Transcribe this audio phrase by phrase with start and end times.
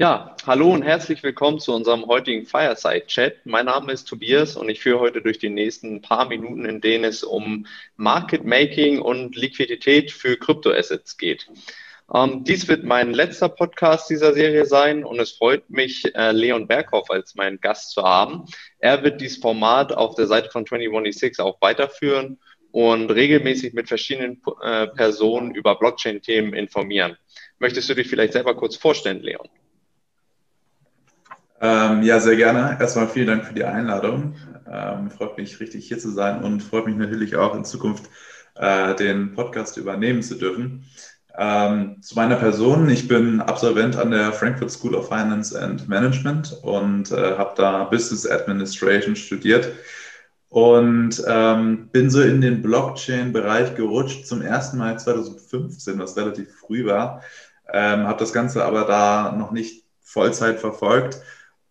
[0.00, 3.46] Ja, hallo und herzlich willkommen zu unserem heutigen Fireside-Chat.
[3.46, 7.02] Mein Name ist Tobias und ich führe heute durch die nächsten paar Minuten, in denen
[7.02, 11.48] es um Market Making und Liquidität für Kryptoassets geht.
[12.14, 16.68] Ähm, dies wird mein letzter Podcast dieser Serie sein und es freut mich, äh, Leon
[16.68, 18.44] Berghoff als meinen Gast zu haben.
[18.78, 22.38] Er wird dieses Format auf der Seite von 2106 auch weiterführen
[22.70, 27.16] und regelmäßig mit verschiedenen äh, Personen über Blockchain-Themen informieren.
[27.58, 29.48] Möchtest du dich vielleicht selber kurz vorstellen, Leon?
[31.60, 32.76] Ähm, ja, sehr gerne.
[32.80, 34.36] Erstmal vielen Dank für die Einladung.
[34.70, 38.08] Ähm, freut mich richtig hier zu sein und freut mich natürlich auch in Zukunft
[38.54, 40.84] äh, den Podcast übernehmen zu dürfen.
[41.36, 46.52] Ähm, zu meiner Person, ich bin Absolvent an der Frankfurt School of Finance and Management
[46.62, 49.72] und äh, habe da Business Administration studiert
[50.48, 56.86] und ähm, bin so in den Blockchain-Bereich gerutscht zum ersten Mal 2015, was relativ früh
[56.86, 57.22] war.
[57.72, 61.20] Ähm, habe das Ganze aber da noch nicht Vollzeit verfolgt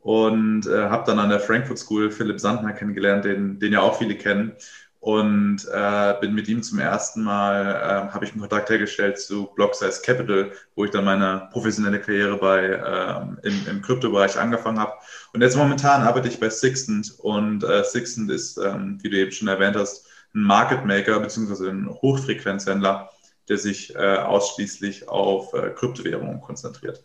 [0.07, 3.99] und äh, habe dann an der Frankfurt School Philipp Sandner kennengelernt, den, den ja auch
[3.99, 4.53] viele kennen.
[5.01, 9.47] Und äh, bin mit ihm zum ersten Mal, äh, habe ich einen Kontakt hergestellt zu
[9.55, 14.93] Blocksize Capital, wo ich dann meine professionelle Karriere bei, ähm, im, im Kryptobereich angefangen habe.
[15.33, 19.31] Und jetzt momentan arbeite ich bei Sixtent und äh, Sixtent ist, ähm, wie du eben
[19.33, 21.69] schon erwähnt hast, ein Market Maker bzw.
[21.69, 23.09] ein Hochfrequenzhändler,
[23.49, 27.03] der sich äh, ausschließlich auf äh, Kryptowährungen konzentriert.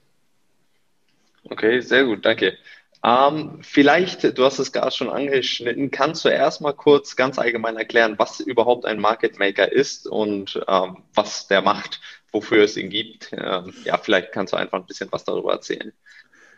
[1.51, 2.57] Okay, sehr gut, danke.
[3.05, 8.15] Ähm, vielleicht, du hast es gerade schon angeschnitten, kannst du erstmal kurz ganz allgemein erklären,
[8.17, 13.33] was überhaupt ein Market Maker ist und ähm, was der macht, wofür es ihn gibt.
[13.33, 15.93] Ähm, ja, vielleicht kannst du einfach ein bisschen was darüber erzählen.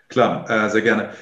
[0.09, 1.15] Klar, äh, sehr gerne.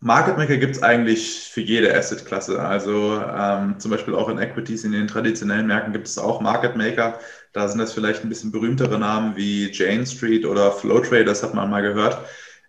[0.00, 2.60] Market Maker gibt es eigentlich für jede Asset-Klasse.
[2.60, 6.76] Also ähm, zum Beispiel auch in Equities, in den traditionellen Märkten gibt es auch Market
[6.76, 7.18] Maker.
[7.54, 11.42] Da sind das vielleicht ein bisschen berühmtere Namen wie Jane Street oder Flow Trade, das
[11.42, 12.18] hat man mal gehört.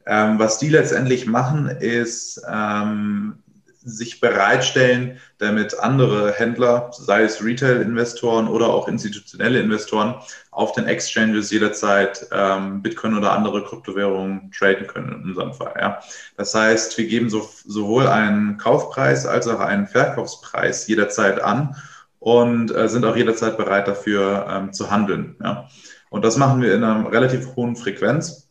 [0.08, 3.40] Ähm, was die letztendlich machen, ist ähm,
[3.88, 10.16] sich bereitstellen, damit andere Händler, sei es Retail-Investoren oder auch institutionelle Investoren,
[10.52, 15.74] auf den Exchanges jederzeit ähm, Bitcoin oder andere Kryptowährungen traden können in unserem Fall.
[15.80, 16.00] Ja.
[16.36, 21.76] Das heißt, wir geben so, sowohl einen Kaufpreis als auch einen Verkaufspreis jederzeit an
[22.20, 25.38] und äh, sind auch jederzeit bereit dafür ähm, zu handeln.
[25.42, 25.70] Ja.
[26.10, 28.47] Und das machen wir in einer relativ hohen Frequenz.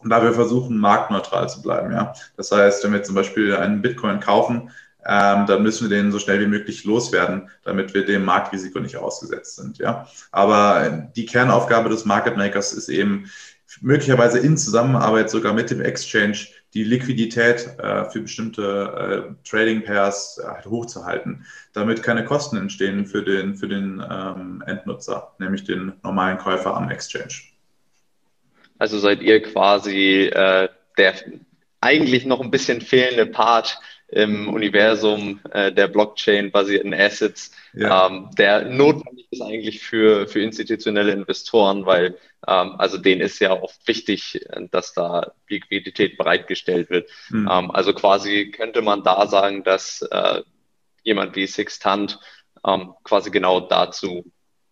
[0.00, 1.92] Und da wir versuchen, marktneutral zu bleiben.
[1.92, 2.12] Ja?
[2.36, 4.70] Das heißt, wenn wir zum Beispiel einen Bitcoin kaufen,
[5.08, 8.96] ähm, dann müssen wir den so schnell wie möglich loswerden, damit wir dem Marktrisiko nicht
[8.96, 9.78] ausgesetzt sind.
[9.78, 10.06] Ja?
[10.32, 13.30] Aber die Kernaufgabe des Market Makers ist eben
[13.80, 20.38] möglicherweise in Zusammenarbeit sogar mit dem Exchange die Liquidität äh, für bestimmte äh, Trading Pairs
[20.38, 26.38] äh, hochzuhalten, damit keine Kosten entstehen für den, für den ähm, Endnutzer, nämlich den normalen
[26.38, 27.55] Käufer am Exchange.
[28.78, 31.14] Also seid ihr quasi äh, der
[31.80, 33.78] eigentlich noch ein bisschen fehlende Part
[34.08, 38.06] im Universum äh, der Blockchain-basierten Assets, ja.
[38.06, 42.16] ähm, der notwendig ist eigentlich für, für institutionelle Investoren, weil
[42.46, 47.10] ähm, also denen ist ja oft wichtig, dass da Liquidität bereitgestellt wird.
[47.30, 47.48] Mhm.
[47.50, 50.42] Ähm, also quasi könnte man da sagen, dass äh,
[51.02, 52.20] jemand wie Sixtant
[52.64, 54.24] ähm, quasi genau dazu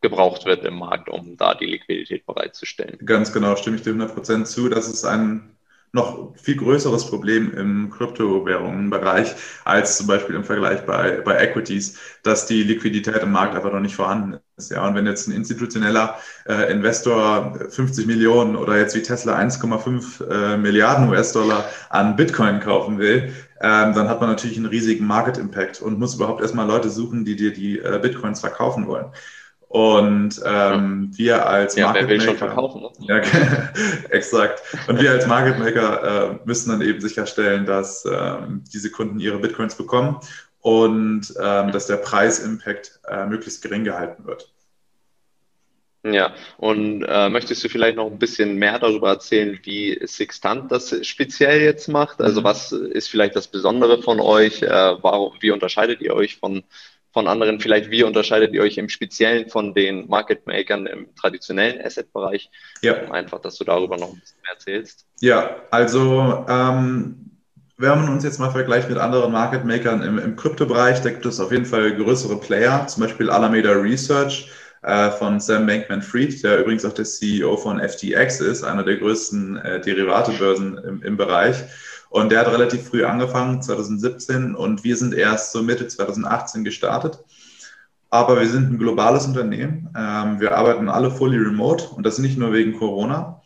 [0.05, 2.99] gebraucht wird im Markt, um da die Liquidität bereitzustellen.
[3.07, 4.69] Ganz genau, stimme ich dir 100% zu.
[4.69, 5.55] Das ist ein
[5.95, 12.47] noch viel größeres Problem im Kryptowährungenbereich als zum Beispiel im Vergleich bei, bei Equities, dass
[12.47, 14.73] die Liquidität im Markt einfach noch nicht vorhanden ist.
[14.73, 20.29] Ja, und wenn jetzt ein institutioneller äh, Investor 50 Millionen oder jetzt wie Tesla 1,5
[20.29, 25.39] äh, Milliarden US-Dollar an Bitcoin kaufen will, ähm, dann hat man natürlich einen riesigen Market
[25.39, 29.07] Impact und muss überhaupt erstmal Leute suchen, die dir die äh, Bitcoins verkaufen wollen.
[29.69, 32.91] Und ähm, wir als ja, Market Maker, ne?
[33.01, 33.17] ja,
[34.11, 34.63] exakt.
[34.87, 39.39] Und wir als Market Maker äh, müssen dann eben sicherstellen, dass ähm, diese Kunden ihre
[39.39, 40.21] Bitcoins bekommen
[40.61, 44.55] und ähm, dass der Preisimpact äh, möglichst gering gehalten wird.
[46.07, 50.95] Ja, und äh, möchtest du vielleicht noch ein bisschen mehr darüber erzählen, wie Sixtant das
[51.07, 52.21] speziell jetzt macht?
[52.21, 52.45] Also mhm.
[52.45, 54.63] was ist vielleicht das Besondere von euch?
[54.63, 56.63] Äh, warum, wie unterscheidet ihr euch von
[57.15, 57.61] von anderen.
[57.61, 62.51] Vielleicht, wie unterscheidet ihr euch im Speziellen von den Market Makern im traditionellen Asset-Bereich?
[62.83, 63.11] Ja.
[63.11, 65.07] Einfach, dass du darüber noch ein bisschen mehr erzählst.
[65.21, 67.31] Ja, also ähm,
[67.79, 71.25] wenn man uns jetzt mal vergleicht mit anderen Market Makern im, im Kryptobereich, da gibt
[71.25, 74.51] es auf jeden Fall größere Player, zum Beispiel Alameda Research
[74.83, 79.57] äh, von Sam Bankman-Fried, der übrigens auch der CEO von FTX ist, einer der größten
[79.57, 81.63] äh, Derivatebörsen im, im Bereich.
[82.15, 87.19] Und der hat relativ früh angefangen, 2017, und wir sind erst so Mitte 2018 gestartet.
[88.09, 89.89] Aber wir sind ein globales Unternehmen.
[89.97, 93.43] Ähm, wir arbeiten alle fully remote und das nicht nur wegen Corona.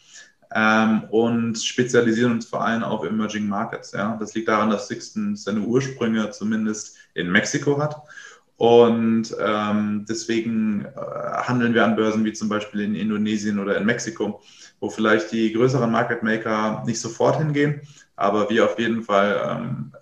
[0.54, 3.92] ähm, und spezialisieren uns vor allem auf Emerging Markets.
[3.92, 7.96] Das liegt daran, dass Sixten seine Ursprünge zumindest in Mexiko hat.
[8.58, 11.00] Und ähm, deswegen äh,
[11.44, 14.42] handeln wir an Börsen wie zum Beispiel in Indonesien oder in Mexiko,
[14.78, 17.80] wo vielleicht die größeren Market Maker nicht sofort hingehen,
[18.18, 19.92] aber wir auf jeden Fall ähm,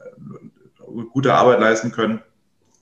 [1.12, 2.20] gute Arbeit leisten können.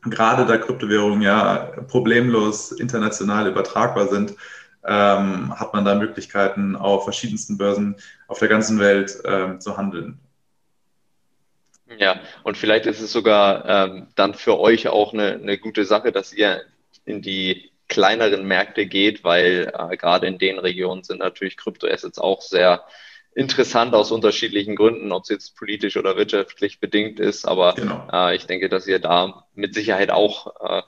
[0.03, 4.35] Gerade da Kryptowährungen ja problemlos international übertragbar sind,
[4.87, 7.97] ähm, hat man da Möglichkeiten, auf verschiedensten Börsen
[8.29, 10.19] auf der ganzen Welt ähm, zu handeln.
[11.99, 16.13] Ja, und vielleicht ist es sogar ähm, dann für euch auch eine, eine gute Sache,
[16.13, 16.63] dass ihr
[17.05, 22.43] in die kleineren Märkte geht, weil äh, gerade in den Regionen sind natürlich Kryptoassets auch
[22.43, 22.85] sehr
[23.35, 27.47] interessant aus unterschiedlichen Gründen, ob es jetzt politisch oder wirtschaftlich bedingt ist.
[27.47, 28.07] Aber genau.
[28.13, 30.83] äh, ich denke, dass ihr da mit Sicherheit auch äh,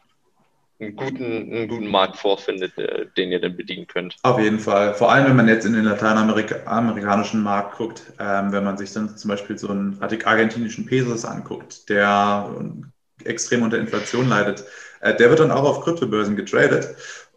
[0.78, 4.16] einen guten, einen guten Markt vorfindet, äh, den ihr dann bedienen könnt.
[4.22, 4.94] Auf jeden Fall.
[4.94, 9.16] Vor allem, wenn man jetzt in den lateinamerikanischen Markt guckt, ähm, wenn man sich dann
[9.16, 12.50] zum Beispiel so einen argentinischen Pesos anguckt, der
[13.24, 14.64] extrem unter Inflation leidet,
[15.00, 16.96] äh, der wird dann auch auf Kryptobörsen getradet.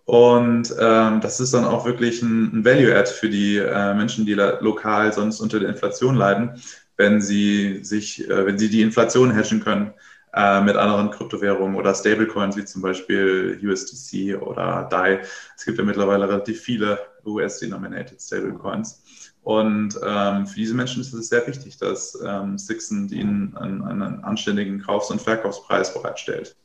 [0.09, 4.33] Und ähm, das ist dann auch wirklich ein, ein Value-Add für die äh, Menschen, die
[4.33, 6.59] lokal sonst unter der Inflation leiden,
[6.97, 9.93] wenn sie sich, äh, wenn sie die Inflation hedgen können
[10.33, 15.21] äh, mit anderen Kryptowährungen oder Stablecoins wie zum Beispiel USDC oder DAI.
[15.55, 19.03] Es gibt ja mittlerweile relativ viele US-denominated Stablecoins.
[19.43, 24.23] Und ähm, für diese Menschen ist es sehr wichtig, dass ähm, Sixen ihnen einen, einen
[24.23, 26.55] anständigen Kaufs- und Verkaufspreis bereitstellt.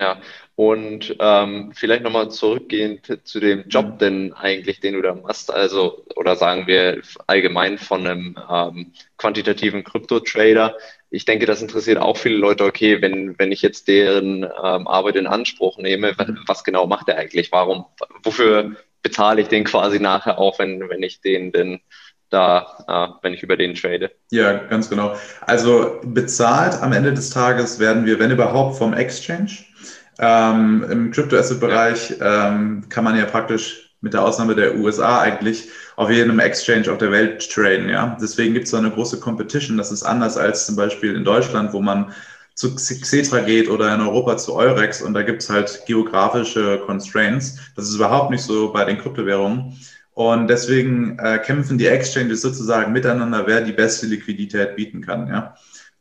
[0.00, 0.18] Ja,
[0.56, 3.98] und ähm, vielleicht nochmal zurückgehend zu dem Job, mhm.
[3.98, 9.84] denn eigentlich, den du da machst, also, oder sagen wir allgemein von einem ähm, quantitativen
[9.84, 10.74] Krypto-Trader.
[11.10, 15.16] Ich denke, das interessiert auch viele Leute, okay, wenn, wenn ich jetzt deren ähm, Arbeit
[15.16, 17.52] in Anspruch nehme, was, was genau macht er eigentlich?
[17.52, 17.84] Warum,
[18.22, 21.80] wofür bezahle ich den quasi nachher auch, wenn, wenn ich den denn
[22.30, 24.12] da, äh, wenn ich über den trade.
[24.30, 25.16] Ja, ganz genau.
[25.40, 29.50] Also bezahlt am Ende des Tages werden wir, wenn überhaupt, vom Exchange.
[30.20, 36.10] Ähm, Im Crypto-Asset-Bereich ähm, kann man ja praktisch mit der Ausnahme der USA eigentlich auf
[36.10, 37.88] jedem Exchange auf der Welt traden.
[37.88, 38.16] Ja?
[38.20, 39.78] Deswegen gibt es da eine große Competition.
[39.78, 42.12] Das ist anders als zum Beispiel in Deutschland, wo man
[42.54, 47.56] zu Xetra geht oder in Europa zu Eurex und da gibt es halt geografische Constraints.
[47.74, 49.78] Das ist überhaupt nicht so bei den Kryptowährungen.
[50.12, 55.28] Und deswegen äh, kämpfen die Exchanges sozusagen miteinander, wer die beste Liquidität bieten kann.
[55.28, 55.54] Ja?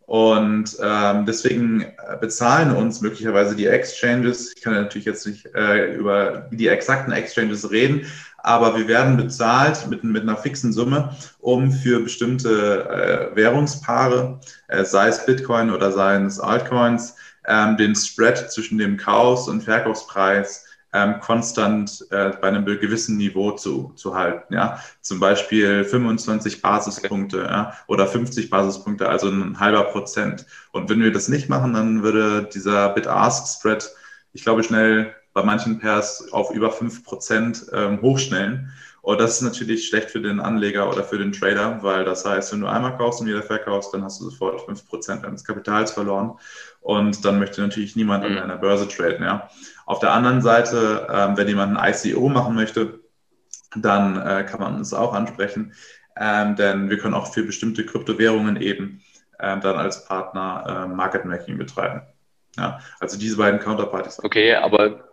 [0.09, 4.53] Und ähm, deswegen äh, bezahlen uns möglicherweise die Exchanges.
[4.55, 8.07] Ich kann natürlich jetzt nicht äh, über die exakten Exchanges reden,
[8.39, 14.83] aber wir werden bezahlt mit, mit einer fixen Summe, um für bestimmte äh, Währungspaare, äh,
[14.83, 17.15] sei es Bitcoin oder sei es Altcoins,
[17.45, 23.51] ähm, den Spread zwischen dem Kaufs- und Verkaufspreis ähm, konstant äh, bei einem gewissen Niveau
[23.51, 24.53] zu, zu halten.
[24.53, 24.79] Ja?
[25.01, 27.73] Zum Beispiel 25 Basispunkte ja?
[27.87, 30.45] oder 50 Basispunkte, also ein halber Prozent.
[30.71, 33.91] Und wenn wir das nicht machen, dann würde dieser Bid-Ask-Spread,
[34.33, 38.71] ich glaube, schnell bei manchen Pairs auf über 5 Prozent ähm, hochschnellen.
[39.01, 42.53] Und das ist natürlich schlecht für den Anleger oder für den Trader, weil das heißt,
[42.53, 46.37] wenn du einmal kaufst und wieder verkaufst, dann hast du sofort 5% deines Kapitals verloren.
[46.81, 48.37] Und dann möchte natürlich niemand an mhm.
[48.39, 49.23] einer Börse traden.
[49.23, 49.49] Ja.
[49.85, 52.99] Auf der anderen Seite, ähm, wenn jemand ein ICO machen möchte,
[53.75, 55.73] dann äh, kann man uns auch ansprechen.
[56.17, 59.01] Ähm, denn wir können auch für bestimmte Kryptowährungen eben
[59.39, 62.01] ähm, dann als Partner äh, Market Making betreiben.
[62.57, 64.21] Ja, also diese beiden Counterparties.
[64.23, 65.08] Okay, aber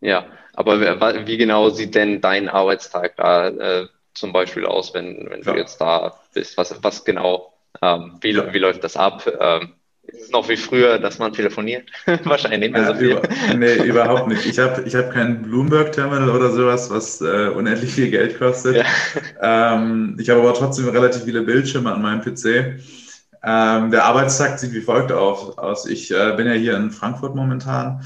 [0.00, 5.42] ja, aber wie genau sieht denn dein Arbeitstag da äh, zum Beispiel aus, wenn, wenn
[5.42, 5.52] ja.
[5.52, 6.56] du jetzt da bist?
[6.56, 9.30] Was, was genau, ähm, wie, wie läuft das ab?
[9.40, 9.74] Ähm,
[10.06, 11.90] ist es noch wie früher, dass man telefoniert?
[12.24, 13.10] Wahrscheinlich nicht mehr so viel.
[13.10, 13.22] Über,
[13.56, 14.46] nee, überhaupt nicht.
[14.46, 18.76] Ich habe ich hab kein Bloomberg-Terminal oder sowas, was äh, unendlich viel Geld kostet.
[18.76, 19.74] Ja.
[19.74, 22.80] Ähm, ich habe aber trotzdem relativ viele Bildschirme an meinem PC.
[23.42, 25.86] Ähm, der Arbeitstag sieht wie folgt aus.
[25.86, 28.02] Ich äh, bin ja hier in Frankfurt momentan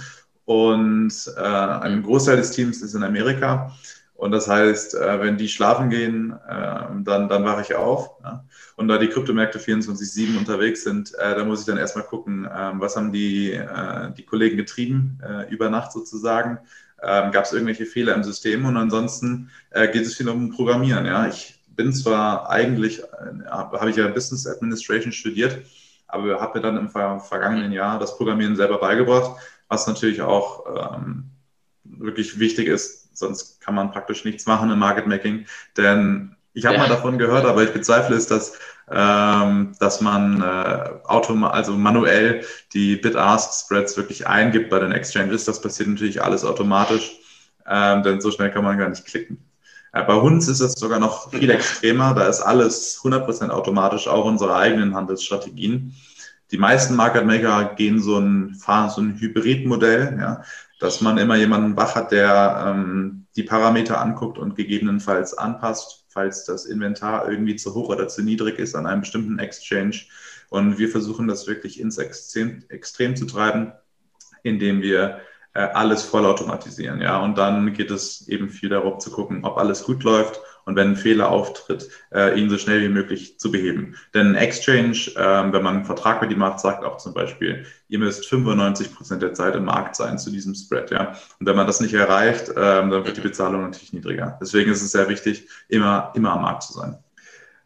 [0.50, 3.72] und äh, ein Großteil des Teams ist in Amerika.
[4.14, 8.10] Und das heißt, äh, wenn die schlafen gehen, äh, dann, dann wache ich auf.
[8.24, 8.44] Ja?
[8.74, 12.80] Und da die Kryptomärkte 24-7 unterwegs sind, äh, da muss ich dann erstmal gucken, ähm,
[12.80, 16.58] was haben die, äh, die Kollegen getrieben, äh, über Nacht sozusagen.
[17.00, 18.66] Ähm, Gab es irgendwelche Fehler im System?
[18.66, 21.06] Und ansonsten geht es viel um Programmieren.
[21.06, 21.28] Ja?
[21.28, 23.04] Ich bin zwar eigentlich,
[23.48, 25.58] habe ich ja Business Administration studiert,
[26.08, 29.40] aber habe mir dann im vergangenen Jahr das Programmieren selber beigebracht
[29.70, 31.30] was natürlich auch ähm,
[31.84, 35.46] wirklich wichtig ist, sonst kann man praktisch nichts machen im Market Making.
[35.76, 36.82] Denn ich habe ja.
[36.82, 38.58] mal davon gehört, aber ich bezweifle es, dass,
[38.90, 45.44] ähm, dass man äh, autom also manuell die Bid-Ask-Spreads wirklich eingibt bei den Exchanges.
[45.44, 47.12] Das passiert natürlich alles automatisch,
[47.66, 49.38] ähm, denn so schnell kann man gar nicht klicken.
[49.92, 52.14] Äh, bei uns ist es sogar noch viel extremer.
[52.14, 55.94] Da ist alles 100% automatisch, auch unsere eigenen Handelsstrategien.
[56.50, 60.42] Die meisten Market Maker gehen so ein, fahren so ein Hybridmodell, ja,
[60.80, 66.44] dass man immer jemanden wach hat, der ähm, die Parameter anguckt und gegebenenfalls anpasst, falls
[66.44, 70.02] das Inventar irgendwie zu hoch oder zu niedrig ist an einem bestimmten Exchange.
[70.48, 73.72] Und wir versuchen das wirklich ins Extrem, Extrem zu treiben,
[74.42, 75.20] indem wir
[75.54, 77.00] äh, alles vollautomatisieren.
[77.00, 80.76] Ja, und dann geht es eben viel darum zu gucken, ob alles gut läuft und
[80.76, 83.94] wenn ein Fehler auftritt, äh, ihn so schnell wie möglich zu beheben.
[84.14, 87.98] Denn Exchange, äh, wenn man einen Vertrag mit ihm macht, sagt auch zum Beispiel, ihr
[87.98, 90.90] müsst 95 Prozent der Zeit im Markt sein zu diesem Spread.
[90.90, 94.38] Ja, und wenn man das nicht erreicht, äh, dann wird die Bezahlung natürlich niedriger.
[94.40, 96.98] Deswegen ist es sehr wichtig, immer immer am Markt zu sein.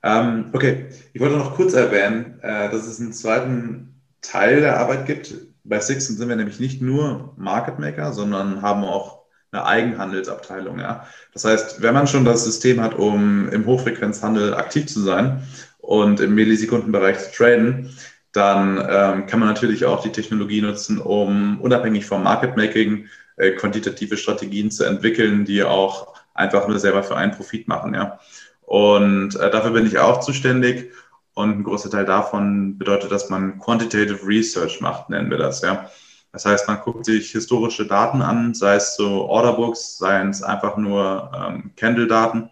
[0.03, 5.07] Ähm, okay, ich wollte noch kurz erwähnen, äh, dass es einen zweiten Teil der Arbeit
[5.07, 5.35] gibt,
[5.65, 9.24] bei Sixten sind wir nämlich nicht nur Market Maker, sondern haben auch
[9.55, 10.81] eine Eigenhandelsabteilung.
[10.81, 11.07] Ja.
[11.33, 15.43] Das heißt, wenn man schon das System hat, um im Hochfrequenzhandel aktiv zu sein
[15.79, 17.91] und im Millisekundenbereich zu traden,
[18.33, 23.07] dann ähm, kann man natürlich auch die Technologie nutzen, um unabhängig vom Market Making
[23.37, 27.95] äh, quantitative Strategien zu entwickeln, die auch einfach nur selber für einen Profit machen.
[27.95, 28.19] Ja.
[28.63, 30.91] Und äh, dafür bin ich auch zuständig.
[31.35, 35.91] Und ein großer Teil davon bedeutet, dass man Quantitative Research macht, nennen wir das, ja.
[36.35, 40.77] Das heißt, man guckt sich historische Daten an, sei es so Orderbooks, seien es einfach
[40.77, 42.51] nur ähm, Candle-Daten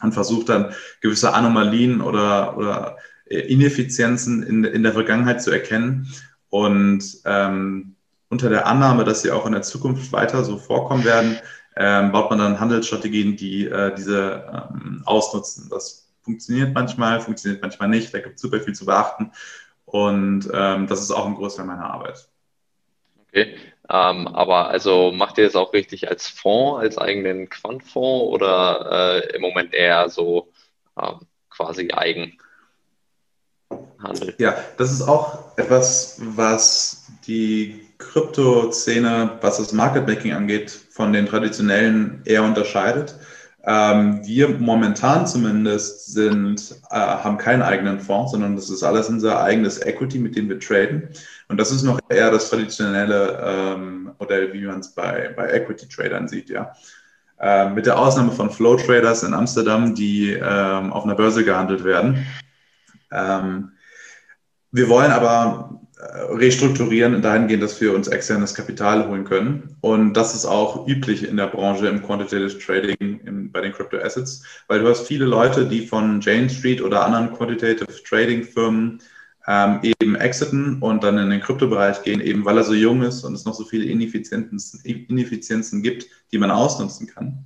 [0.00, 6.06] und versucht dann gewisse Anomalien oder, oder äh, Ineffizienzen in, in der Vergangenheit zu erkennen
[6.50, 7.96] und ähm,
[8.28, 11.36] unter der Annahme, dass sie auch in der Zukunft weiter so vorkommen werden,
[11.74, 15.68] ähm, baut man dann Handelsstrategien, die äh, diese ähm, ausnutzen.
[15.68, 18.14] Das funktioniert manchmal, funktioniert manchmal nicht.
[18.14, 19.32] Da gibt es super viel zu beachten.
[19.84, 22.28] Und ähm, das ist auch ein Großteil meiner Arbeit.
[23.88, 29.36] Ähm, aber also macht ihr das auch richtig als Fonds, als eigenen Quantfonds oder äh,
[29.36, 30.48] im Moment eher so
[31.00, 32.38] ähm, quasi eigen?
[34.38, 41.26] Ja, das ist auch etwas, was die Krypto-Szene, was das Market Making angeht, von den
[41.26, 43.14] traditionellen eher unterscheidet.
[43.68, 49.42] Ähm, wir momentan zumindest sind, äh, haben keinen eigenen Fonds, sondern das ist alles unser
[49.42, 51.08] eigenes Equity, mit dem wir traden.
[51.48, 56.28] Und das ist noch eher das traditionelle ähm, Modell, wie man es bei, bei Equity-Tradern
[56.28, 56.72] sieht, ja.
[57.40, 61.84] Äh, mit der Ausnahme von Flow Traders in Amsterdam, die ähm, auf einer Börse gehandelt
[61.84, 62.24] werden.
[63.12, 63.72] Ähm,
[64.70, 69.76] wir wollen aber restrukturieren dahingehend, dass wir uns externes Kapital holen können.
[69.80, 73.96] Und das ist auch üblich in der Branche im Quantitative Trading im, bei den Crypto
[73.98, 79.00] Assets, weil du hast viele Leute, die von Jane Street oder anderen Quantitative Trading Firmen
[79.46, 83.24] ähm, eben exiten und dann in den Kryptobereich gehen, eben weil er so jung ist
[83.24, 87.44] und es noch so viele Ineffizienzen, Ineffizienzen gibt, die man ausnutzen kann.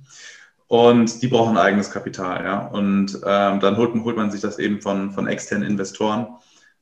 [0.67, 2.65] Und die brauchen eigenes Kapital, ja.
[2.67, 6.27] Und ähm, dann holt, holt man sich das eben von, von externen Investoren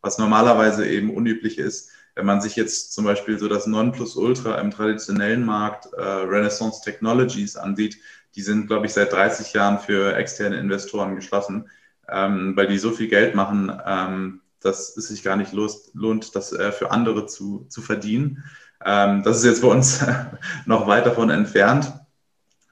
[0.02, 1.92] was normalerweise eben unüblich ist.
[2.16, 7.56] Wenn man sich jetzt zum Beispiel so das Nonplusultra im traditionellen Markt äh, Renaissance Technologies
[7.56, 7.98] ansieht,
[8.36, 11.70] die sind, glaube ich, seit 30 Jahren für externe Investoren geschlossen,
[12.10, 16.36] ähm, weil die so viel Geld machen, ähm, dass es sich gar nicht los, lohnt,
[16.36, 18.44] das äh, für andere zu, zu verdienen.
[18.84, 20.06] Ähm, das ist jetzt bei uns
[20.66, 21.94] noch weit davon entfernt.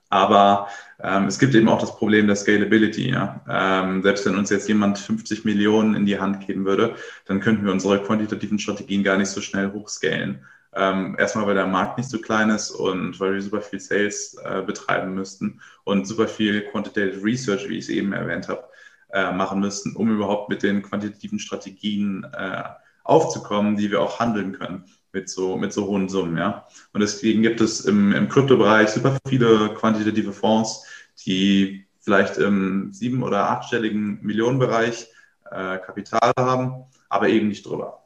[0.09, 0.69] Aber
[1.03, 3.09] ähm, es gibt eben auch das Problem der Scalability.
[3.09, 3.41] Ja?
[3.49, 6.95] Ähm, selbst wenn uns jetzt jemand 50 Millionen in die Hand geben würde,
[7.25, 10.45] dann könnten wir unsere quantitativen Strategien gar nicht so schnell hochscalen.
[10.73, 14.37] Ähm, erstmal, weil der Markt nicht so klein ist und weil wir super viel Sales
[14.43, 18.63] äh, betreiben müssten und super viel Quantitative Research, wie ich es eben erwähnt habe,
[19.11, 22.63] äh, machen müssten, um überhaupt mit den quantitativen Strategien äh,
[23.03, 24.85] aufzukommen, die wir auch handeln können
[25.17, 26.38] mit so, mit so hohen Summen.
[26.38, 26.67] Ja?
[26.93, 30.86] Und deswegen gibt es im, im Kryptobereich super viele quantitative Fonds,
[31.25, 35.07] die vielleicht im sieben- oder achtstelligen Millionenbereich
[35.50, 38.03] äh, Kapital haben, aber eben nicht drüber.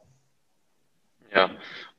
[1.34, 1.50] Ja,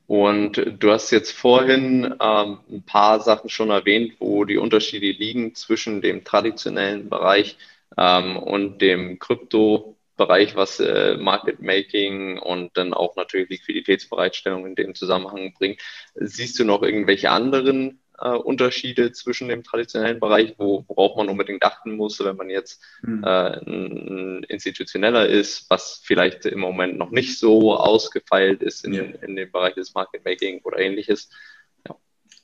[0.06, 5.54] und du hast jetzt vorhin ähm, ein paar Sachen schon erwähnt, wo die Unterschiede liegen
[5.54, 7.56] zwischen dem traditionellen Bereich
[7.96, 14.74] ähm, und dem Krypto Bereich, was äh, Market Making und dann auch natürlich Liquiditätsbereitstellung in
[14.74, 15.80] dem Zusammenhang bringt.
[16.14, 21.64] Siehst du noch irgendwelche anderen äh, Unterschiede zwischen dem traditionellen Bereich, wo, worauf man unbedingt
[21.64, 23.24] achten muss, wenn man jetzt hm.
[23.24, 29.02] äh, ein, institutioneller ist, was vielleicht im Moment noch nicht so ausgefeilt ist in, ja.
[29.02, 31.28] in dem Bereich des Market Making oder ähnliches?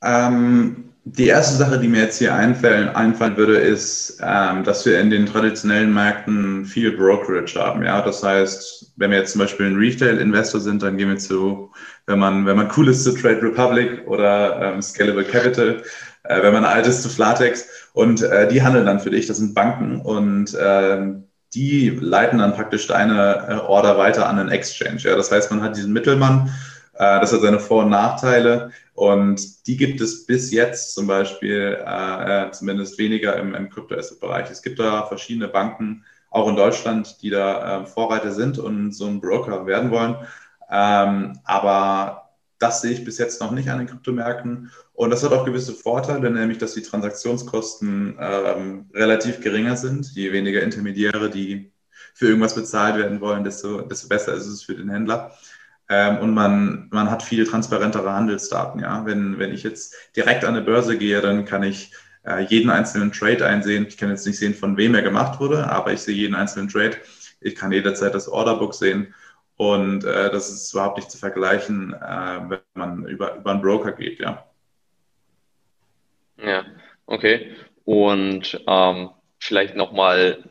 [0.03, 4.99] Ähm, die erste Sache, die mir jetzt hier einfallen, einfallen würde, ist, ähm, dass wir
[4.99, 7.83] in den traditionellen Märkten viel Brokerage haben.
[7.83, 11.71] Ja, das heißt, wenn wir jetzt zum Beispiel ein Retail-Investor sind, dann gehen wir zu,
[12.05, 15.81] wenn man, wenn man cool ist, zu Trade Republic oder ähm, Scalable Capital,
[16.23, 19.37] äh, wenn man alt ist, zu Flatex Und äh, die handeln dann für dich, das
[19.37, 20.99] sind Banken und äh,
[21.53, 24.99] die leiten dann praktisch deine äh, Order weiter an einen Exchange.
[24.99, 25.15] Ja?
[25.15, 26.51] Das heißt, man hat diesen Mittelmann,
[27.01, 32.47] das hat seine Vor- und Nachteile und die gibt es bis jetzt zum Beispiel äh,
[32.47, 34.51] äh zumindest weniger im, im Crypto-Asset-Bereich.
[34.51, 39.07] Es gibt da verschiedene Banken, auch in Deutschland, die da äh, Vorreiter sind und so
[39.07, 40.15] ein Broker werden wollen.
[40.69, 42.29] Ähm, aber
[42.59, 44.71] das sehe ich bis jetzt noch nicht an den Kryptomärkten.
[44.93, 50.11] Und das hat auch gewisse Vorteile, nämlich dass die Transaktionskosten ähm, relativ geringer sind.
[50.13, 51.71] Je weniger Intermediäre, die
[52.13, 55.31] für irgendwas bezahlt werden wollen, desto, desto besser ist es für den Händler.
[55.91, 58.79] Ähm, und man, man hat viel transparentere Handelsdaten.
[58.79, 59.05] Ja?
[59.05, 61.91] Wenn, wenn ich jetzt direkt an eine Börse gehe, dann kann ich
[62.25, 63.85] äh, jeden einzelnen Trade einsehen.
[63.87, 66.69] Ich kann jetzt nicht sehen, von wem er gemacht wurde, aber ich sehe jeden einzelnen
[66.69, 66.95] Trade.
[67.41, 69.13] Ich kann jederzeit das Orderbook sehen.
[69.57, 73.91] Und äh, das ist überhaupt nicht zu vergleichen, äh, wenn man über, über einen Broker
[73.91, 74.45] geht, ja.
[76.41, 76.63] Ja,
[77.05, 77.53] okay.
[77.83, 80.49] Und ähm, vielleicht nochmal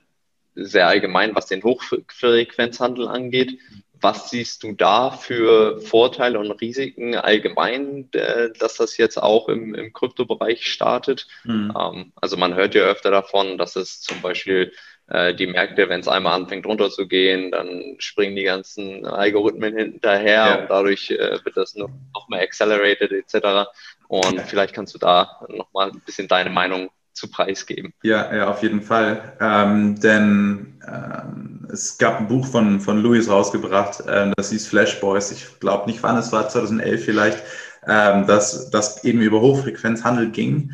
[0.54, 3.58] sehr allgemein, was den Hochfrequenzhandel angeht.
[4.00, 9.74] Was siehst du da für Vorteile und Risiken allgemein, äh, dass das jetzt auch im,
[9.74, 11.28] im Kryptobereich startet?
[11.44, 12.12] Mhm.
[12.14, 14.72] Also man hört ja öfter davon, dass es zum Beispiel
[15.10, 20.54] äh, die Märkte, wenn es einmal anfängt runterzugehen, dann springen die ganzen Algorithmen hinterher ja.
[20.60, 23.68] und dadurch äh, wird das noch, noch mehr accelerated etc.
[24.06, 24.42] Und ja.
[24.44, 27.92] vielleicht kannst du da nochmal ein bisschen deine Meinung zu preisgeben.
[28.02, 29.36] Ja, ja, auf jeden Fall.
[29.40, 35.00] Ähm, denn ähm, es gab ein Buch von, von Louis rausgebracht, ähm, das hieß Flash
[35.00, 35.30] Boys.
[35.30, 37.42] Ich glaube nicht wann, es war 2011 vielleicht,
[37.86, 40.72] ähm, dass das eben über Hochfrequenzhandel ging.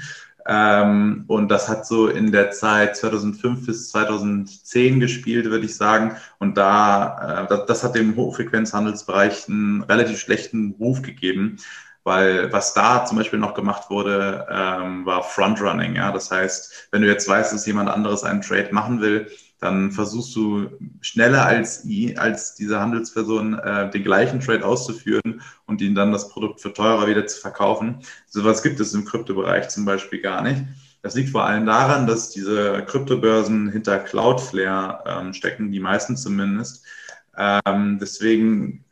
[0.48, 6.16] Ähm, und das hat so in der Zeit 2005 bis 2010 gespielt, würde ich sagen.
[6.38, 11.58] Und da, äh, das, das hat dem Hochfrequenzhandelsbereich einen relativ schlechten Ruf gegeben
[12.06, 15.96] weil was da zum Beispiel noch gemacht wurde, ähm, war Frontrunning.
[15.96, 16.12] Ja?
[16.12, 20.36] Das heißt, wenn du jetzt weißt, dass jemand anderes einen Trade machen will, dann versuchst
[20.36, 20.68] du
[21.00, 21.86] schneller als,
[22.16, 27.06] als diese Handelsperson äh, den gleichen Trade auszuführen und ihnen dann das Produkt für teurer
[27.06, 28.00] wieder zu verkaufen.
[28.26, 30.62] Sowas gibt es im Kryptobereich zum Beispiel gar nicht.
[31.02, 36.84] Das liegt vor allem daran, dass diese Kryptobörsen hinter Cloudflare ähm, stecken, die meisten zumindest.
[37.36, 38.84] Ähm, deswegen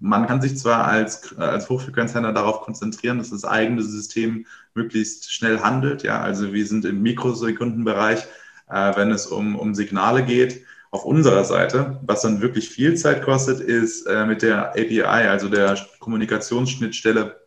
[0.00, 5.60] man kann sich zwar als, als Hochfrequenzhändler darauf konzentrieren, dass das eigene System möglichst schnell
[5.60, 6.02] handelt.
[6.02, 8.26] Ja, also wir sind im Mikrosekundenbereich,
[8.70, 10.64] äh, wenn es um, um Signale geht.
[10.92, 15.48] Auf unserer Seite, was dann wirklich viel Zeit kostet, ist äh, mit der API, also
[15.48, 17.40] der Kommunikationsschnittstelle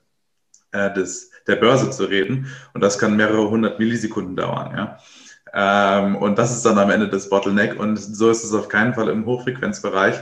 [0.71, 2.47] äh, des, der Börse zu reden.
[2.73, 4.71] Und das kann mehrere hundert Millisekunden dauern.
[4.75, 4.97] Ja.
[5.53, 7.79] Ähm, und das ist dann am Ende das Bottleneck.
[7.79, 10.15] Und so ist es auf keinen Fall im Hochfrequenzbereich.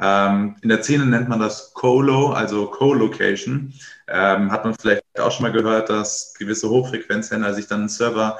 [0.00, 3.72] Ähm, in der Szene nennt man das Colo, also Co-Location.
[4.08, 8.38] Ähm, hat man vielleicht auch schon mal gehört, dass gewisse Hochfrequenzhändler sich dann einen Server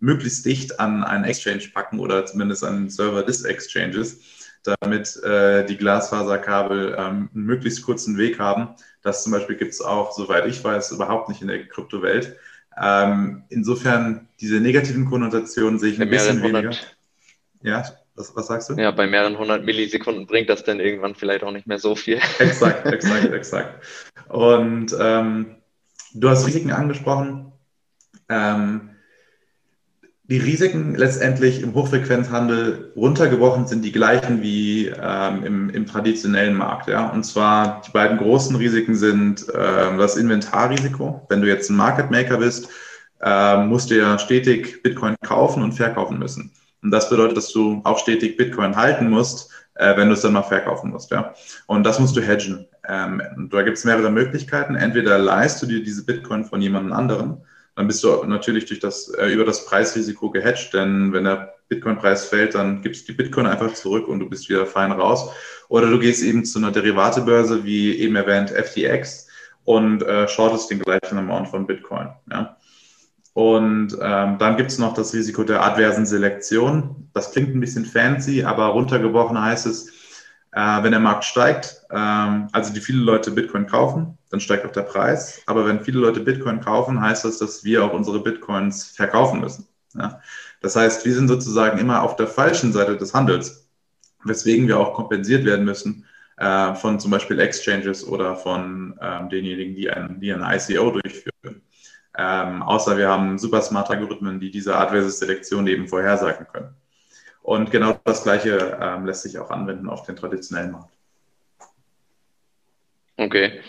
[0.00, 4.20] möglichst dicht an einen Exchange packen oder zumindest an Server des Exchanges,
[4.62, 8.74] damit äh, die Glasfaserkabel ähm, einen möglichst kurzen Weg haben.
[9.02, 12.36] Das zum Beispiel gibt es auch, soweit ich weiß, überhaupt nicht in der Kryptowelt.
[12.80, 16.72] Ähm, insofern diese negativen Konnotationen sehe ich ein bisschen weniger.
[17.62, 17.84] Ja,
[18.16, 18.74] was, was sagst du?
[18.74, 22.18] Ja, bei mehreren hundert Millisekunden bringt das dann irgendwann vielleicht auch nicht mehr so viel.
[22.38, 23.84] Exakt, exakt, exakt.
[24.28, 25.56] Und ähm,
[26.14, 27.52] du hast Risiken angesprochen.
[28.28, 28.90] Ähm,
[30.26, 36.88] die Risiken letztendlich im Hochfrequenzhandel runtergebrochen sind die gleichen wie ähm, im, im, traditionellen Markt.
[36.88, 37.10] Ja?
[37.10, 41.26] Und zwar die beiden großen Risiken sind äh, das Inventarrisiko.
[41.28, 42.70] Wenn du jetzt ein Market Maker bist,
[43.20, 46.50] äh, musst du ja stetig Bitcoin kaufen und verkaufen müssen.
[46.82, 50.32] Und das bedeutet, dass du auch stetig Bitcoin halten musst, äh, wenn du es dann
[50.32, 51.10] mal verkaufen musst.
[51.10, 51.34] Ja?
[51.66, 52.66] Und das musst du hedgen.
[52.88, 54.74] Ähm, da gibt es mehrere Möglichkeiten.
[54.74, 57.42] Entweder leist du dir diese Bitcoin von jemand anderem,
[57.76, 62.26] dann bist du natürlich durch das, äh, über das Preisrisiko gehedged, denn wenn der Bitcoin-Preis
[62.26, 65.30] fällt, dann gibst du die Bitcoin einfach zurück und du bist wieder fein raus.
[65.68, 69.28] Oder du gehst eben zu einer Derivatebörse, wie eben erwähnt FTX,
[69.64, 72.08] und äh, shortest den gleichen Amount von Bitcoin.
[72.30, 72.56] Ja?
[73.32, 77.08] Und ähm, dann gibt es noch das Risiko der adversen Selektion.
[77.14, 79.88] Das klingt ein bisschen fancy, aber runtergebrochen heißt es,
[80.52, 84.72] äh, wenn der Markt steigt, ähm, also die viele Leute Bitcoin kaufen, dann steigt auch
[84.72, 85.42] der Preis.
[85.46, 89.68] Aber wenn viele Leute Bitcoin kaufen, heißt das, dass wir auch unsere Bitcoins verkaufen müssen.
[89.94, 90.20] Ja?
[90.60, 93.68] Das heißt, wir sind sozusagen immer auf der falschen Seite des Handels,
[94.24, 96.04] weswegen wir auch kompensiert werden müssen
[96.36, 101.62] äh, von zum Beispiel Exchanges oder von ähm, denjenigen, die ein, die ein ICO durchführen.
[102.18, 106.74] Ähm, außer wir haben super smart Algorithmen, die diese adverse Selektion eben vorhersagen können.
[107.42, 110.92] Und genau das Gleiche ähm, lässt sich auch anwenden auf den traditionellen Markt.
[113.16, 113.60] Okay.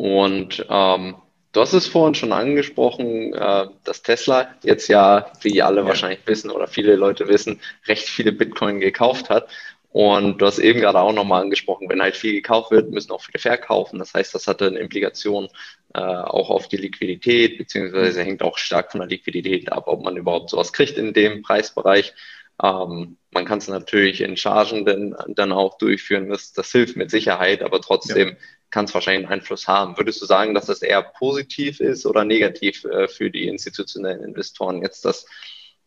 [0.00, 1.16] Und ähm,
[1.52, 5.86] Du hast es vorhin schon angesprochen, äh, dass Tesla jetzt ja, wie alle ja.
[5.86, 9.48] wahrscheinlich wissen oder viele Leute wissen, recht viele Bitcoin gekauft hat.
[9.90, 13.22] Und du hast eben gerade auch nochmal angesprochen, wenn halt viel gekauft wird, müssen auch
[13.22, 13.98] viele verkaufen.
[13.98, 15.48] Das heißt, das hatte eine Implikation
[15.92, 20.16] äh, auch auf die Liquidität, beziehungsweise hängt auch stark von der Liquidität ab, ob man
[20.16, 22.14] überhaupt sowas kriegt in dem Preisbereich.
[22.62, 27.10] Ähm, man kann es natürlich in Chargen denn, dann auch durchführen, das, das hilft mit
[27.10, 28.34] Sicherheit, aber trotzdem ja.
[28.70, 29.96] Kann es wahrscheinlich einen Einfluss haben.
[29.96, 34.82] Würdest du sagen, dass das eher positiv ist oder negativ äh, für die institutionellen Investoren
[34.82, 35.26] jetzt, dass,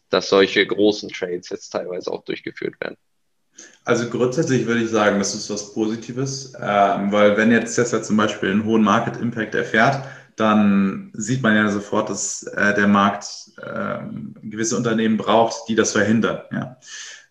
[0.10, 2.98] dass solche großen Trades jetzt teilweise auch durchgeführt werden?
[3.86, 8.18] Also grundsätzlich würde ich sagen, das ist was Positives, ähm, weil wenn jetzt Tesla zum
[8.18, 10.04] Beispiel einen hohen Market Impact erfährt,
[10.36, 13.28] dann sieht man ja sofort, dass äh, der Markt
[13.62, 14.00] äh,
[14.42, 16.42] gewisse Unternehmen braucht, die das verhindern.
[16.52, 16.78] Ja.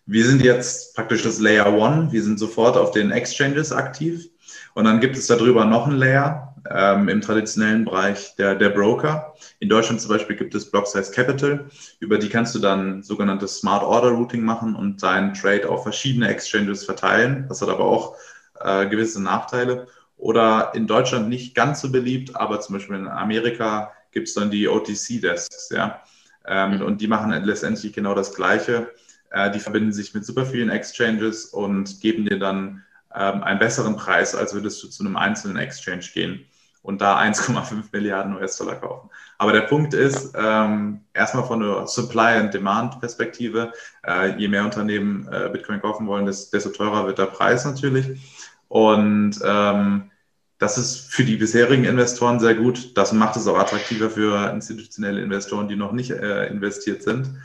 [0.05, 4.29] Wir sind jetzt praktisch das Layer One, wir sind sofort auf den Exchanges aktiv
[4.73, 9.33] und dann gibt es darüber noch einen Layer ähm, im traditionellen Bereich der, der Broker.
[9.59, 11.65] In Deutschland zum Beispiel gibt es Block Size Capital,
[11.99, 16.27] über die kannst du dann sogenanntes Smart Order Routing machen und deinen Trade auf verschiedene
[16.29, 17.45] Exchanges verteilen.
[17.49, 18.15] Das hat aber auch
[18.59, 19.87] äh, gewisse Nachteile.
[20.17, 24.51] Oder in Deutschland nicht ganz so beliebt, aber zum Beispiel in Amerika gibt es dann
[24.51, 26.01] die OTC-Desks, ja.
[26.45, 26.81] Ähm, mhm.
[26.83, 28.91] Und die machen letztendlich genau das Gleiche.
[29.31, 32.83] Äh, die verbinden sich mit super vielen Exchanges und geben dir dann
[33.15, 36.45] ähm, einen besseren Preis, als würdest du zu einem einzelnen Exchange gehen
[36.81, 39.09] und da 1,5 Milliarden US-Dollar kaufen.
[39.37, 43.73] Aber der Punkt ist, ähm, erstmal von der Supply- and Demand-Perspektive,
[44.05, 48.21] äh, je mehr Unternehmen äh, Bitcoin kaufen wollen, desto teurer wird der Preis natürlich.
[48.67, 50.11] Und ähm,
[50.57, 52.97] das ist für die bisherigen Investoren sehr gut.
[52.97, 57.35] Das macht es auch attraktiver für institutionelle Investoren, die noch nicht äh, investiert sind.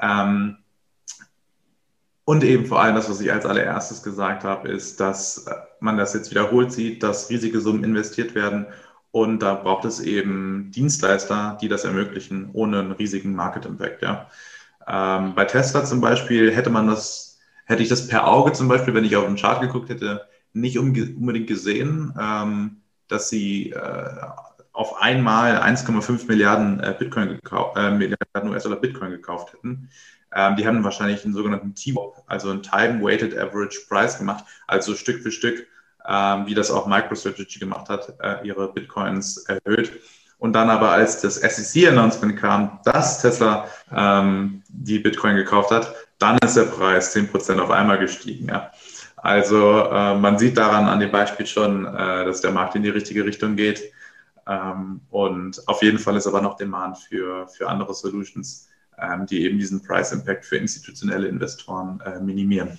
[0.00, 0.58] Ähm,
[2.28, 5.96] und eben vor allem das, was ich als allererstes gesagt habe, ist, dass äh, man
[5.96, 8.66] das jetzt wiederholt sieht, dass riesige Summen investiert werden.
[9.12, 14.02] Und da braucht es eben Dienstleister, die das ermöglichen, ohne einen riesigen Market Impact.
[14.02, 14.28] Ja.
[14.86, 18.92] Ähm, bei Tesla zum Beispiel hätte man das, hätte ich das per Auge zum Beispiel,
[18.92, 24.20] wenn ich auf den Chart geguckt hätte, nicht unbedingt gesehen, ähm, dass sie äh,
[24.74, 29.88] auf einmal 1,5 Milliarden äh, Bitcoin gekauft, äh, Milliarden US-Dollar Bitcoin gekauft hätten.
[30.34, 35.22] Ähm, die haben wahrscheinlich einen sogenannten T-Wop, also einen Time-Weighted Average Price gemacht, also Stück
[35.22, 35.66] für Stück,
[36.06, 39.92] ähm, wie das auch MicroStrategy gemacht hat, äh, ihre Bitcoins erhöht.
[40.38, 46.38] Und dann aber, als das SEC-Announcement kam, dass Tesla ähm, die Bitcoin gekauft hat, dann
[46.38, 48.48] ist der Preis 10% auf einmal gestiegen.
[48.48, 48.70] Ja.
[49.16, 52.88] Also äh, man sieht daran an dem Beispiel schon, äh, dass der Markt in die
[52.88, 53.92] richtige Richtung geht.
[54.46, 58.67] Ähm, und auf jeden Fall ist aber noch Demand für, für andere Solutions,
[59.28, 62.78] die eben diesen Price Impact für institutionelle Investoren äh, minimieren.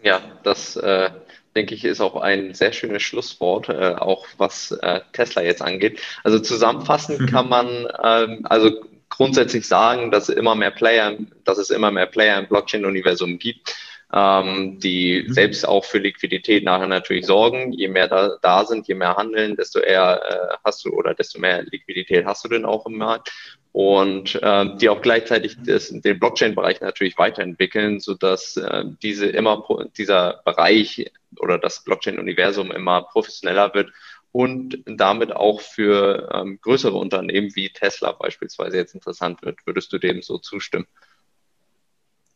[0.00, 1.10] Ja, das äh,
[1.56, 6.00] denke ich ist auch ein sehr schönes Schlusswort, äh, auch was äh, Tesla jetzt angeht.
[6.22, 8.70] Also zusammenfassend kann man ähm, also
[9.08, 13.74] grundsätzlich sagen, dass immer mehr Player, dass es immer mehr Player im Blockchain-Universum gibt
[14.12, 15.32] ähm, die mhm.
[15.32, 17.72] selbst auch für Liquidität nachher natürlich sorgen.
[17.72, 21.38] Je mehr da, da sind, je mehr handeln, desto eher äh, hast du oder desto
[21.38, 23.32] mehr Liquidität hast du denn auch im Markt.
[23.72, 29.64] Und äh, die auch gleichzeitig das, den Blockchain-Bereich natürlich weiterentwickeln, sodass äh, diese immer
[29.96, 33.92] dieser Bereich oder das Blockchain-Universum immer professioneller wird
[34.32, 39.66] und damit auch für ähm, größere Unternehmen wie Tesla beispielsweise jetzt interessant wird.
[39.66, 40.86] Würdest du dem so zustimmen?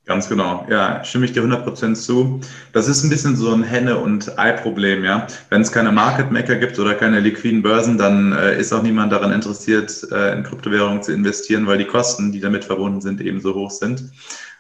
[0.05, 2.41] Ganz genau, ja, stimme ich dir 100% zu.
[2.73, 5.29] Das ist ein bisschen so ein Henne- und Ei-Problem, ja.
[5.49, 9.13] Wenn es keine Market Maker gibt oder keine liquiden Börsen, dann äh, ist auch niemand
[9.13, 13.41] daran interessiert, äh, in Kryptowährungen zu investieren, weil die Kosten, die damit verbunden sind, eben
[13.41, 14.11] so hoch sind.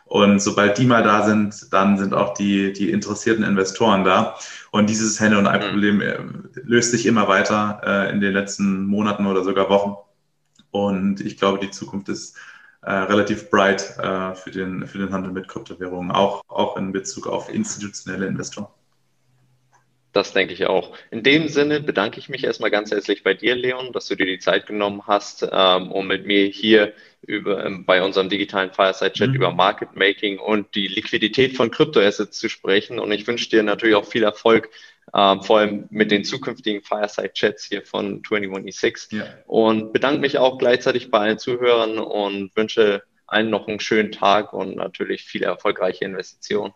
[0.05, 4.37] Und sobald die mal da sind, dann sind auch die, die interessierten Investoren da.
[4.70, 6.18] Und dieses Henne- und Ei-Problem äh,
[6.62, 9.96] löst sich immer weiter äh, in den letzten Monaten oder sogar Wochen.
[10.70, 12.37] Und ich glaube, die Zukunft ist
[12.83, 17.27] äh, relativ bright äh, für, den, für den Handel mit Kryptowährungen, auch, auch in Bezug
[17.27, 18.66] auf institutionelle Investoren.
[20.12, 20.95] Das denke ich auch.
[21.11, 24.27] In dem Sinne bedanke ich mich erstmal ganz herzlich bei dir, Leon, dass du dir
[24.27, 26.92] die Zeit genommen hast, ähm, um mit mir hier
[27.23, 29.37] über, ähm, bei unserem digitalen Fireside-Chat mhm.
[29.37, 32.99] über Market Making und die Liquidität von Kryptoassets zu sprechen.
[32.99, 34.68] Und ich wünsche dir natürlich auch viel Erfolg
[35.15, 39.17] ähm, vor allem mit den zukünftigen Fireside-Chats hier von 21E6.
[39.17, 39.25] Ja.
[39.47, 44.53] Und bedanke mich auch gleichzeitig bei allen Zuhörern und wünsche allen noch einen schönen Tag
[44.53, 46.73] und natürlich viele erfolgreiche Investitionen.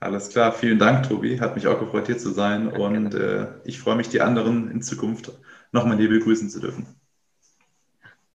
[0.00, 1.40] Alles klar, vielen Dank, Tobi.
[1.40, 2.68] Hat mich auch gefreut, hier zu sein.
[2.68, 5.32] Und äh, ich freue mich, die anderen in Zukunft
[5.72, 6.99] nochmal hier begrüßen zu dürfen.